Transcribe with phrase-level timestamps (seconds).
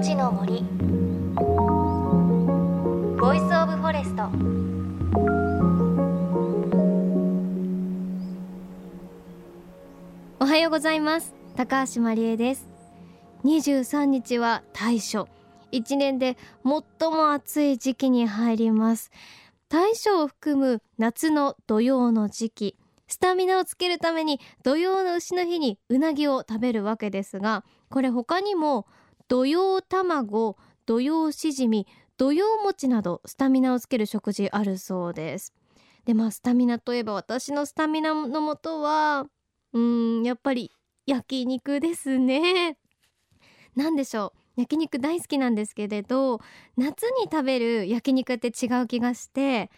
[0.00, 0.62] 命の森。
[3.20, 4.30] Voice of Forest。
[10.40, 11.34] おはようございます。
[11.54, 12.66] 高橋万里恵です。
[13.44, 15.26] 23日は大暑。
[15.72, 19.10] 1年で最も暑い時期に入ります。
[19.68, 22.76] 大暑を含む夏の土用の時期。
[23.06, 28.86] スタミナをつけるために土用の丑の日にうなぎを食べるわけですがこれ他にも
[29.30, 35.54] 土用卵土用しじみ土用餅などスタミナをつける食事あるそうです。
[36.04, 39.26] でまあスタミナといえば私のスタミナのもとは
[39.72, 40.72] うんやっぱり
[41.06, 42.76] 焼肉ですね。
[43.76, 44.60] 何でしょう。
[44.62, 46.40] 焼肉大好きなんですけれど
[46.76, 49.70] 夏に食べる焼肉って違う気がして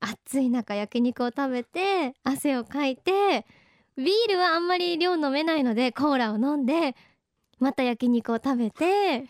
[0.00, 3.44] 暑い中焼肉を食べて汗をかいて
[3.98, 6.96] ビールはあんまり量飲めないのでコーラを飲んで
[7.58, 9.28] また焼肉を食べて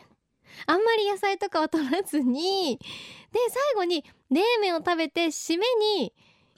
[0.67, 5.67] あんまり野菜とかは取らずにで最後に冷麺を食べて締め
[6.01, 6.13] に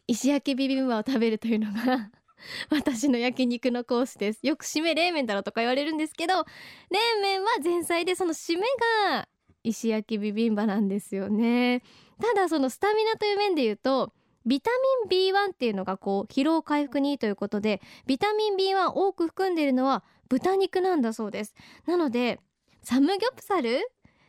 [0.06, 2.10] 石焼きビビンバを食べるというのが
[2.70, 4.47] 私の焼肉のコースです。
[4.47, 6.44] よく締め冷麺だろとか言われるんですけど
[6.91, 8.62] 冷麺は前菜でその締め
[9.10, 9.28] が
[9.64, 11.82] 石焼きビビンバなんですよね。
[12.20, 14.12] ただそのスタミナという面で言うと
[14.47, 14.70] ビタ
[15.08, 21.55] ミン B1 っていうのがこう疲労回復にいいということでビタミン B1 多く含んでいるのは豚肉なんだそうです。
[21.87, 22.41] なので
[22.83, 23.81] サムギョプサル？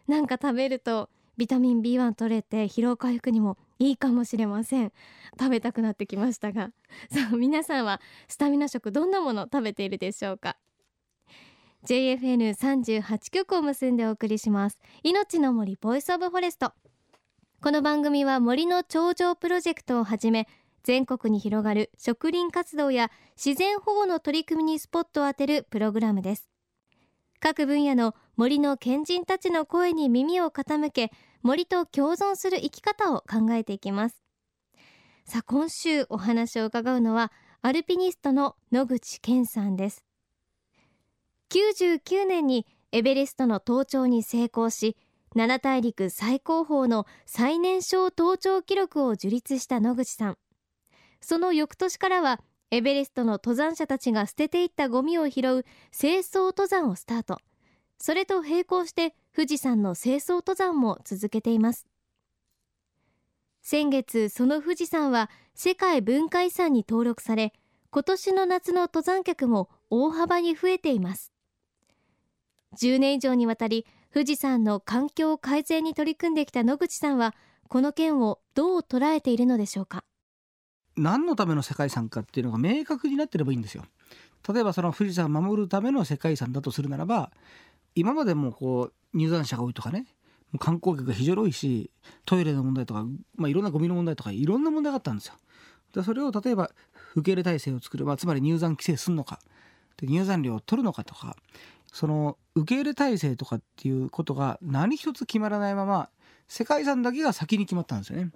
[0.07, 4.91] なんか食べるとビタミン B1 取れて疲労回復にもいいかもしれません。
[5.39, 6.71] 食べたくなってきましたが。
[7.11, 10.57] さあ皆さんはスタミナ食どんなもの食べているでしょうか
[11.85, 14.79] ？JFN38 曲を結んでお送りします。
[15.03, 16.73] 命の森 Voice of Forest。
[17.61, 20.47] この番組は森の頂上プロジェクトをはじめ
[20.83, 26.49] 全国に広がる植林活動や自然保護の取り組みにスポットを当てるプログラムです。
[27.39, 31.11] 各分野の森の賢人たちの声に耳を傾け
[31.41, 34.21] 森と共存する生き方を考えていきます。
[35.25, 40.05] さあ今週お話を伺うのはアルピニストの野口健さんです。
[41.49, 44.97] 99年にエベレストの登頂に成功し
[45.35, 50.37] 七大陸最高峰の最年少登頂記録を樹立した野口さん。
[51.21, 52.41] その翌年からは
[52.71, 57.39] エベレストの登山者たちが捨てていったゴミを拾う清掃登山をスタート。
[57.97, 61.87] それと並行して富士山の清掃登山も続けています。
[63.61, 67.53] 先月その富士山は世界文化遺産に登録され
[67.91, 71.33] 今年の夏の登山客も大幅に増えています。
[72.79, 77.35] 10年以上にわたり富士山の環境改善に取り組んできた野口さんは
[77.67, 80.03] この件をどう捉えているのでしょうか。
[80.99, 83.83] 何のための世界遺産かっていうのが明確になってればいいんですよ
[84.47, 87.31] 例えばその富士山を守るための世界遺産だとするならば
[87.95, 90.05] 今までもこう入山者が多いとかね
[90.59, 91.91] 観光客が非常に多いし
[92.25, 93.05] トイレの問題とか、
[93.35, 95.35] まあ、いろんなゴミの問題とかいろんな問題があったんですよ
[95.93, 96.71] でそれを例えば
[97.15, 99.39] 受け入れ体制を作る、まあ、つまり入山規制するのか
[99.97, 101.35] で入山料を取るのかとか
[101.91, 106.09] その受け入れ体制とかっていうことが何一つ決まらないまま
[106.47, 108.31] 世界遺産だけが先に決まったんですよね。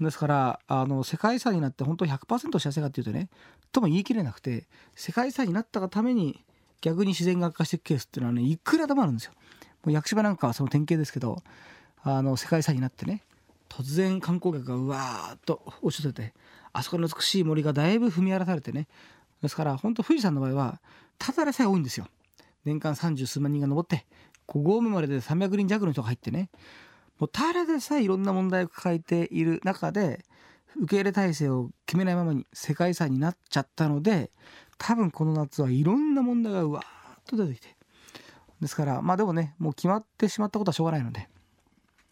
[0.00, 3.28] ですからあの世界遺産になって本当100%幸せかっていうとね
[3.72, 6.44] とも言い切れなくて世界遺産になったがために
[6.80, 9.32] 逆に自然が悪化していくケースっていうのはねいくらでもあるんですよ。
[9.84, 11.42] もう屋久島なんかはその典型ですけど
[12.02, 13.22] あの世界遺産になってね
[13.68, 16.34] 突然観光客がうわーっと押し寄せて
[16.72, 18.88] あそこの美しい森がだいぶ踏み荒らされてね
[19.42, 20.80] ですから本当富士山の場合は
[21.18, 22.06] ただでさえ多いんですよ。
[22.64, 24.06] 年間三十数万人が登って
[24.48, 26.50] 5合目までで300人弱の人が入ってね
[27.18, 30.24] もうただでさえいろんな問題を抱えている中で
[30.76, 34.30] 受け入れ体制を決めないままに世界遺産になっちゃったので
[34.78, 37.74] 多分この夏はいろんな問題がうわーっと出てきて。
[38.60, 41.28] ですからまあでもねもう決まってしまったことはしょうがないので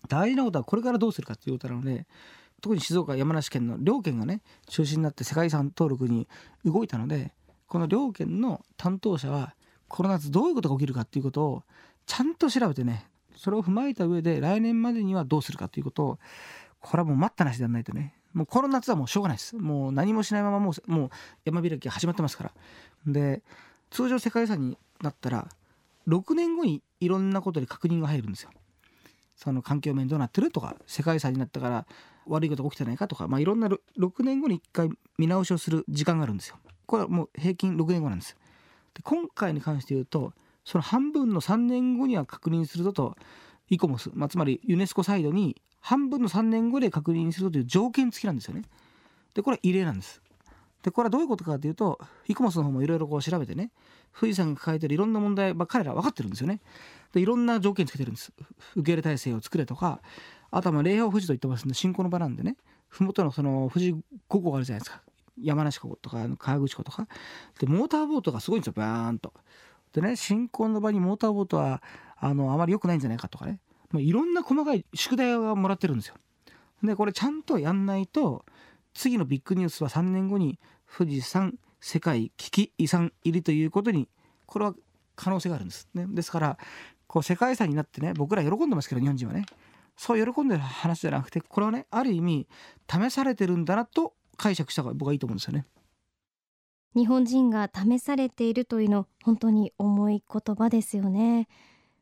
[0.08, 2.06] 大事なことはこれからどうするかっていうことなので
[2.60, 6.28] 特に静岡山梨県の両県がね中心になって世界遺産登録に
[6.64, 7.32] 動いたので
[7.66, 9.54] この両県の担当者は
[9.88, 11.62] この夏どういうことが起きるかっていうことを
[12.06, 13.06] ちゃんと調べてね
[13.36, 16.18] それを踏まえた上で来年までにはどうするかということを
[16.80, 18.14] これはもう待ったなしではないとね。
[18.32, 19.56] もうこの夏はもうしょうがないです。
[19.56, 21.10] もう何もしないままもうもう
[21.44, 22.52] 山開き始まってますから。
[23.06, 23.42] で
[23.90, 25.48] 通常世界遺産になったら
[26.08, 28.50] 6年後にいろんなことで確認が入るんですよ。
[29.36, 31.86] その環境面どうなってるとか世界遺産になったから
[32.26, 36.56] 悪いことが起きてないかとか、まあ、いろんな6年後に1回見直しをする時間があるんですよ。
[36.86, 38.36] これはもう平均6年後なんです。
[38.94, 40.32] で今回に関して言うと
[40.64, 43.16] その半分の3年後には確認するぞと
[43.68, 48.62] イコモス、まあ、つまりユネスコサイドに半分の3年後で確認するという条件付きなんですよね。
[49.34, 50.22] でこれは異例なんです。
[50.82, 51.98] でこれはどういうことかというと
[52.28, 53.70] イコモスの方もいろいろこう調べてね
[54.18, 56.60] 富士山が抱えてるいろんな問題、まあ、彼ら分かってるんですよね。
[57.12, 58.32] でいろんな条件つけてるんです
[58.76, 60.00] 受け入れ体制を作れとか
[60.50, 62.56] あとはまあ霊峰富士と言ってますんで信仰の場なんでね
[62.88, 63.94] 麓のその富士
[64.28, 65.02] 五湖があるじゃないですか
[65.40, 67.06] 山梨湖とか河口湖とか
[67.58, 69.32] でモーターボートがすごいんですよバーンと。
[69.92, 71.82] でね信仰の場にモーターボートは
[72.16, 73.60] あのあまり良くないんじゃないかとかね、
[73.90, 76.14] まあ、いろんな細かい宿題をもらってるんですよ。
[76.82, 78.44] でこれちゃんとやんないと
[78.94, 80.58] 次のビッグニュースは3年後に
[80.96, 84.08] 富士山世界危機遺産入りということに
[84.46, 84.74] これは
[85.16, 85.88] 可能性があるんです。
[85.94, 86.06] ね。
[86.08, 86.58] ですから
[87.06, 89.46] こう世界遺産になってね僕ら喜んでますけど日本人はね。
[89.96, 92.48] そう喜んでる話じゃなくてこれはねある意味
[92.90, 95.66] 試されてるんだなと解釈した方が僕はいいと思うんですよね。
[96.94, 101.48] 日本人が試されているというの本当に重い言葉ですよね。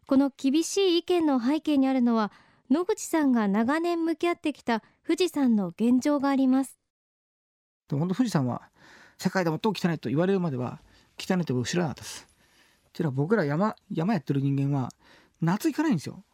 [0.06, 2.32] この厳しい意見の背景にあるのは
[2.70, 6.78] 野口さんが長年向き合ってきた富士山の現状があります。
[7.88, 8.62] でも本当富士山は
[9.18, 10.80] 世界で最も汚いと言われるまでは
[11.18, 12.26] 汚いって僕知らなかったです。
[12.92, 14.90] ていうのは僕ら山山やってる人間は
[15.40, 16.24] 夏行かないんですよ。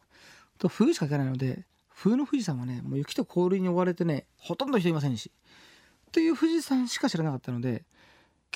[0.57, 5.31] と冬しか行かないので冬の富士山はねもう雪と氷に覆われてねほとんど人いませんし。
[6.11, 7.85] という富士山しか知らなかったので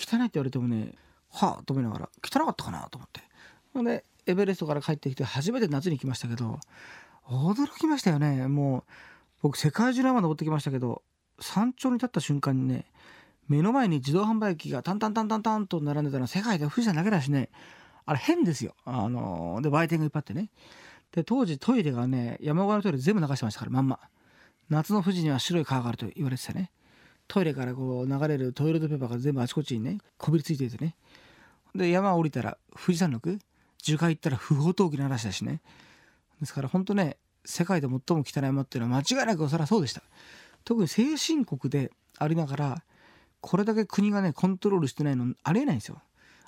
[0.01, 0.93] 汚いって言われてもね
[1.29, 3.21] はあと思いながら汚かったかなと思って。
[3.73, 6.59] ほんでエベレストから帰ってきて初めて夏に来ましたけど
[7.27, 8.47] 驚きましたよね。
[8.47, 8.83] もう
[9.43, 11.01] 僕世界中の山登ってきましたけど
[11.39, 12.85] 山頂に立った瞬間にね
[13.47, 17.49] 目の前に自動販売機がタンタンタンタンタンと並んでたのは世界で富士山だけだしね
[18.05, 18.75] あれ変ですよ。
[18.85, 20.49] あので売店がいっぱいあってね。
[21.11, 23.99] で当時トイレがね山小屋のトイレ全部流してましたからまんま。
[24.69, 26.71] 夏の富士には白い川があると言われてたね。
[27.31, 30.95] トイレからこう流れるトイレットペーパーが全部あちこちにねこびりついていてね。
[31.73, 33.39] で山降りたら富士山麓？
[33.81, 35.61] 樹海行ったら不法投棄の話だしね。
[36.41, 40.03] ですから本当ね世界で最も汚い山っていうのは間違いなくそれはそうでした。
[40.65, 42.83] 特に先進国でありながら
[43.39, 46.01] これだけ国がねコントロールしてないのありえないんですよ。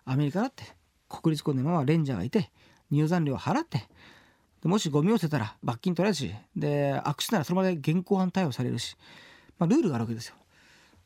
[0.04, 0.66] アメリカだって。
[1.08, 2.52] 国立公園のままレンジャーがいて
[2.92, 3.88] 入山料を払って。
[4.66, 6.36] もしゴミを捨てたら罰金取られるし。
[6.58, 8.98] で悪質ならその場で現行犯逮捕されるし、
[9.58, 10.36] まあ、ルールがあるわけですよ。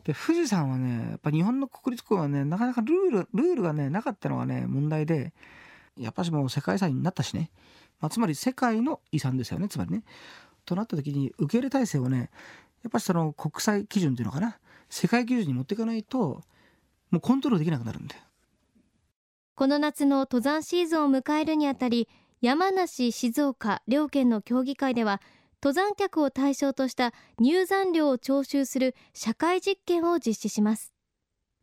[0.08, 5.34] で富士山はねやっぱ日本の国立公園はねなかなかルールルールがねなかったのがね問題で
[6.00, 7.52] やっぱしもう世界遺産になったしね、
[8.00, 10.04] まあ、つまり世界の遺産ですよねつまりね。
[10.64, 12.30] となった時に受け入れ体制をね
[12.84, 14.58] やっぱりその国際基準っていうのかな。
[14.90, 16.42] 世界基準に持っていかないと
[17.12, 18.16] もうコントロールできなくなるんで
[19.56, 22.08] この夏の登山シーズンを迎えるにあたり
[22.40, 25.22] 山梨静岡両県の協議会では
[25.68, 30.94] 登山客を対象とした入山料を徴収する社会実験を実施します。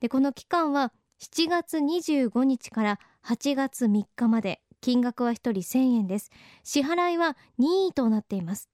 [0.02, 0.92] でこの期間は
[1.22, 6.30] 7月25日から8月3日まで金額は1人1000円です。
[6.64, 8.68] 支払いは任意となっています。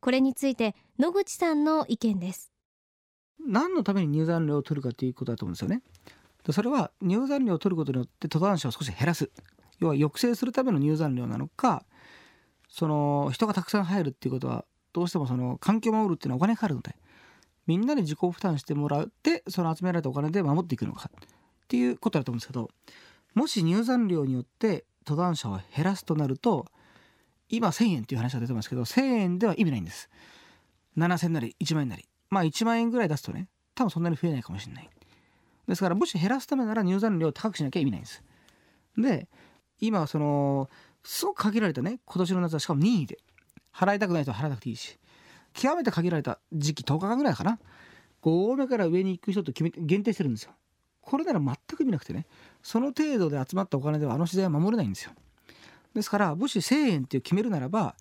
[0.00, 2.50] これについて野口さんの意見です。
[3.38, 5.80] 何のために入山料を取るかということだと思うんですよね。
[6.44, 9.30] でそれは入山料を取ることによって登山者を少し減らす。
[9.78, 11.84] 要は抑制するための入山料なのか
[12.74, 16.96] その人がたくさん入るっていうことはどうしてもその環境を守るっていうのはお金かかるので
[17.68, 22.68] みんなで自己負担してもらってその集められたお金で守っていくのかっていうことだと思うんですけど
[23.34, 26.66] もし入山料によって登山者を減らすとなると
[27.48, 30.10] 今1,000円っていう話が出てますけど1,000円では意味ないんです。
[30.96, 32.08] 7,000なり1万円なり。
[32.30, 34.90] まあ1万円ぐらい出すとね多分そんなに増えないかもしれない。
[35.68, 38.24] ですからもし減らすためなら入山料を高くしなきゃ意味ないんです。
[38.98, 39.28] で
[39.80, 40.68] 今その
[41.04, 42.60] すごく限られたね今年の夏は。
[42.60, 43.18] しかも任意で。
[43.72, 44.98] 払いたくない人は払わなくていいし。
[45.52, 47.58] 極めて限られた時期10日間ぐらいかな。
[48.22, 50.52] 5合目から上に行く人と決め限定してるんですよ。
[51.04, 52.26] これなら全く意味なくてね
[52.62, 55.12] その程度で集まったお金ではあの自然は守れないんですよ。
[55.94, 57.94] ですからもし1000円っていう決めるならば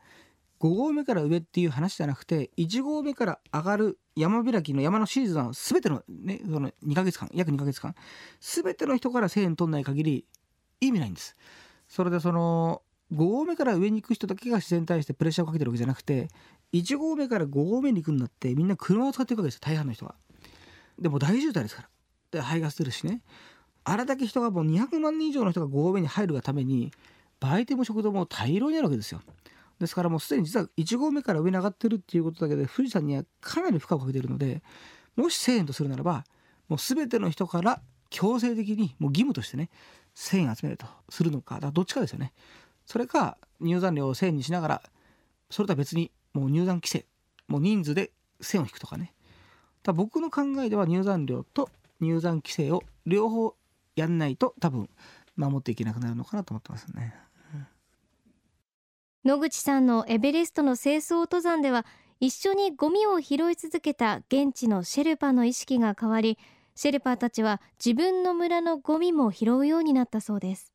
[0.59, 7.93] 5合目から上っていう話じゃなくて1合目から上がる山開きの山のシーズンは全ての,、ね、その2ヶ月間約2ヶ月間
[8.39, 10.25] 全ての人から1000円取んない限り
[10.79, 11.35] 意味ないんです。
[11.89, 12.81] それでその
[13.13, 16.27] 5合目から上に行く人だけが自然に対してプレッシャーをかけてるわけじゃなくて
[16.73, 20.15] 1合目から5合目に行くんだってみんな車を使っていくわけですよ大半の人は。
[20.99, 21.89] でも大渋滞ですから。
[22.31, 23.21] で排ガス出るしね。
[23.83, 26.91] あれだけ人がもう200万人以上の人が5合目に入るがために
[27.39, 29.21] 売店も食堂も大量にあるわけですよ。
[29.79, 34.63] ですからもうすでに実は1合目から上に上がってるっていうことだけで富士山にはかなり負荷をかけてるので
[35.15, 36.23] もし1000円とするならば
[36.69, 39.69] もう全ての人から強制的にもう義務としてね
[40.15, 42.33] 1000円集めるとするのかだかどっちかですよね。
[42.85, 44.81] それか入山料を1000にしながら
[45.49, 47.05] それとは別にもう入山規制
[47.47, 48.11] もう人数で
[48.41, 49.13] 線を引くとかね
[49.83, 53.55] だ僕の考えでは入山料と入山規制を両方
[53.95, 54.89] やんないと多分
[55.35, 57.15] 守っていけなくなるのかなと思ってますね。
[59.25, 61.85] 野口さんのエベレストの清掃登山では
[62.19, 66.37] 一緒にゴミを拾い続けた現地のシェルパの意識が変わり
[66.75, 70.72] シェルパーたちは自分の村のゴミも拾うようになったそうです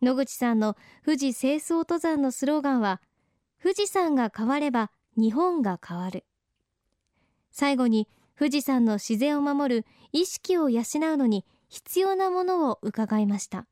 [0.00, 3.00] 野口さんの富士清掃登山のスローガンは
[3.60, 6.24] 富士山が変われば日本が変わる。
[7.50, 10.84] 最後に富士山の自然を守る意識を養う
[11.16, 13.66] のに必要なものを伺いました。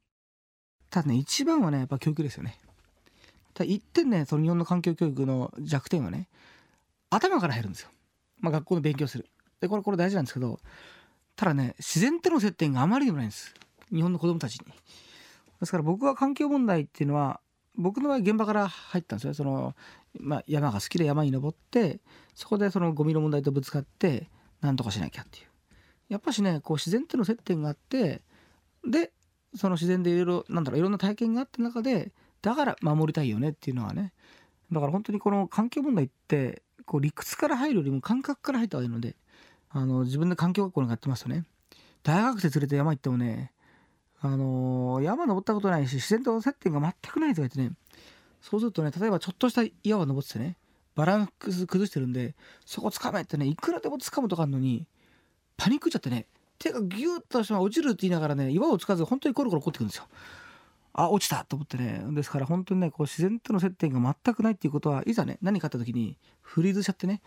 [0.90, 2.58] ただね一番はねやっぱ教育ですよね。
[3.54, 6.28] ただ一点ねその日本の環境教育の弱点はね
[7.10, 7.90] 頭から入るんですよ。
[8.40, 9.28] まあ学校の勉強する。
[9.60, 10.58] でこれこれ大事なんですけど
[11.36, 13.54] ただね自然との接点があまりにもないんです。
[13.92, 14.66] 日本の子供たちに。
[15.60, 17.40] ですから僕は環境問題っていうのは
[17.76, 19.34] 僕の場合現場から入ったんですよ。
[19.34, 19.74] その、
[20.18, 22.00] まあ、山が好きで山に登って
[22.34, 24.28] そこでそのゴミの問題とぶつかって
[24.60, 25.46] 何とかしなきゃっていう。
[26.08, 28.22] やっぱしねこう自然との接点があって
[28.84, 29.12] で
[29.54, 34.12] その自然でいろいろなんだろういろんな体験があった中でだから守りたいよねっていうのはね。
[34.72, 39.16] だから本当にこの環境問題ってこう理屈から入るよりも感覚から入った方がいいので
[39.70, 41.44] あの自分で環境学校なんかやってますとね。
[42.02, 43.52] 大学生連れて山行ってもね
[44.20, 47.72] あのー、山登ったことないし自然と接点が全くないとか言ってね。
[48.40, 50.56] そうするとね例えばちょっとした岩を登っててね
[50.94, 54.86] バランス崩してるんでそこ掴めってねいくらでも掴むとかあるのに
[55.56, 56.26] パニックっちゃってね
[56.58, 60.06] 手がギュッとして落ちるって言いながらね岩をつかず本当にコロコロ落ってくるんですよ。
[60.94, 62.02] あ落ちたと思ってね。
[62.12, 67.20] ですから本当にねこう自然との接点が全くないっていうことはいざね何かあった時にフリーズしちゃってね。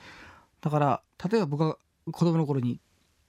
[0.62, 1.77] だから例えば僕が
[2.12, 2.79] 子供の頃に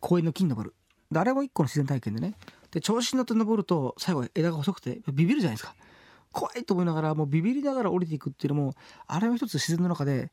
[0.01, 0.75] 公園の木に登る
[1.15, 2.35] あれも一個の自然体験でね
[2.73, 5.75] で調子に乗って登ると最後枝が細くてビビるじゃないですか。
[6.33, 8.75] 怖いと思いながらもうビビりながら降りていくっていうのも
[9.09, 10.31] あれは一つ自然の中で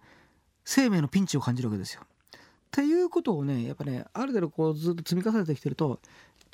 [0.63, 2.01] 生命のピンチを感じるわけですよ。
[2.03, 2.39] っ
[2.69, 5.99] ていうことをねやっぱねある程度こうずっと積み重ねてきてると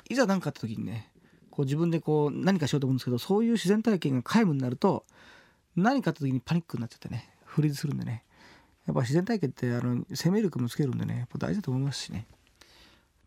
[0.08, 1.10] いざ何かあった時にね
[1.50, 5.04] こう自分でこう何かしようと思うんですけどそういう自然体験が皆無になると
[5.76, 8.24] 何かあった時にパニックになっちゃってねフリーズするんでね。
[8.86, 12.26] やっぱ自然体験ってあの生命力もつけるんでねやっぱ大事だと思いますしね。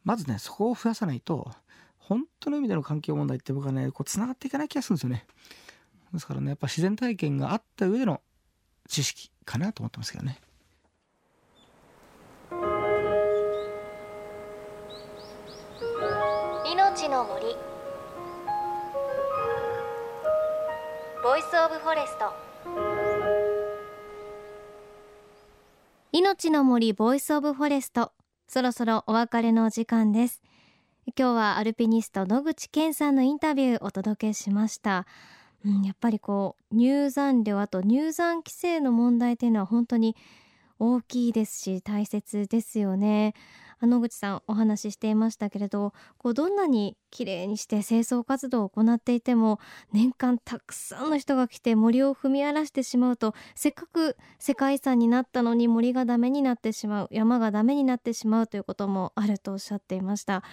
[0.03, 1.51] まずねそこを増やさないと
[2.07, 5.25] 本当の意味での環境問題って僕はねこう繋がっていかない気がするんですよね。
[6.13, 8.21] ですからねやっぱ自然体験があった上での
[8.87, 10.39] 知識かなと思ってますけどね。
[16.71, 17.45] 命の森。
[21.21, 22.33] Voice of Forest。
[26.13, 28.13] 命の森 Voice of Forest。
[28.47, 30.41] そろそろお別れの時間です
[31.15, 35.07] 今日はアルピニスト野口健さんのインタビューお届けしました、
[35.65, 40.17] うん、やっぱりこう入山料あと入山規制の問題というのは本当に
[40.79, 43.33] 大きいですし大切ですよね。
[43.81, 49.59] 野口さんお話ししていましたけれどこうどんなに綺麗にして清掃活動を行っていても
[49.93, 60.43] 年間たくさんの人が来て森を踏み荒らしてしまうとせっかく世界遺産になったのに森がダメになってしまう山がダメになってしまうということもあるとおっしゃっていました。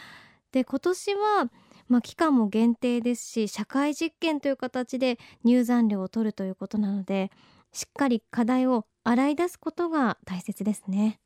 [0.54, 1.50] で今年は
[1.88, 7.30] まあ、期間も限定ですし社会実験という形で入山料を取るということなので
[7.72, 11.20] しっかり課題を洗い出すことが大切ですね。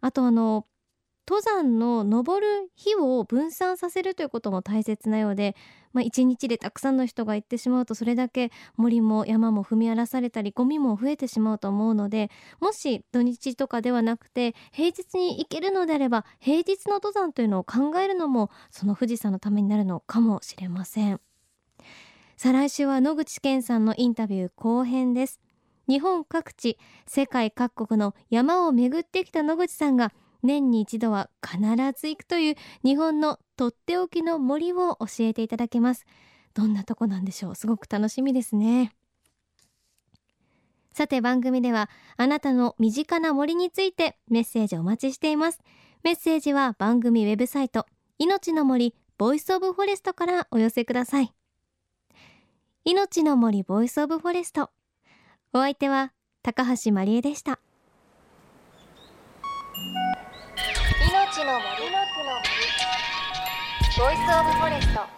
[0.00, 0.66] あとあの
[1.28, 5.56] 登山の登る日を分散させるということも大切なようで、
[5.92, 12.30] まあ、一日でたくさんの人が行ってしまうとそれだけ森も山も踏み荒らされたりゴミも増えてしまうと思うので
[12.60, 21.20] もし土日とかではなくて平日に行けるのであれば平日の登山というのを考えるのもその富士山のためになるのかもしれません。
[22.38, 25.40] 再来週は野口健さんのインタビュー後編です。
[25.88, 31.60] 日本各地世界各国の山を巡ってきた野口さんが年に一度は必
[31.98, 32.54] ず行くという
[32.84, 36.04] 日本のとっておきの森を教えていただけます。
[36.54, 37.54] どんなとこなんでしょう。
[37.54, 38.92] すごく楽しみですね。
[40.92, 45.60] さて番組ではあなたの身近な森についてメッセージお待ちしています。
[46.02, 47.86] メッセージは番組ウェブサイト
[48.18, 51.32] 命の森 Voice of Forest からお寄せください。
[52.84, 54.70] 命の森 Voice of Forest。
[55.52, 57.60] お相手は高橋万里恵でした。
[61.44, 62.50] の森の木の森
[63.96, 65.17] Voice of Forest。